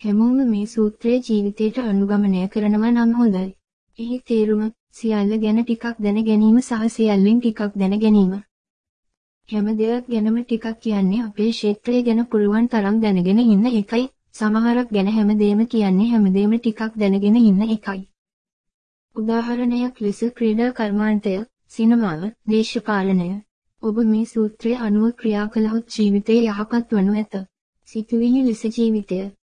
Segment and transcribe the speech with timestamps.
[0.00, 3.46] හැමෝම මේ සූත්‍රයේ ජීවිතයට අනුගමනය කරනවා නම් හොඳයි.
[3.98, 4.60] එහි තේරුම
[4.98, 8.36] සියල්ල ගැන ටිකක් දැන ගැනීම සහ සියල්ලෙන් ටිකක් දැන ගැනීම.
[9.48, 14.04] හැම දෙයක් ගැනම ටිකක් කියන්නේ අපේ ක්ෂේත්‍රය ගැන පුළුවන් තරම් දැනගෙන ඉන්න එකයි.
[14.32, 18.00] සමහරක් ගැන හැමදේම කියන්නේ හැමදේම ටිකක් දැනගෙන ඉන්න එකයි.
[19.16, 21.34] උදාහරණයක් ලෙස ක්‍රීඩා කර්මාන්තය,
[21.68, 23.28] සිනමාව, දේශපාලනය.
[23.82, 27.34] ඔබ මේ සූත්‍රය අනුව ක්‍රියා කළහොත් ජීවිතය යහපත් වනු ඇත.
[27.88, 29.20] සිතුවිලි ලෙස ජීවිතය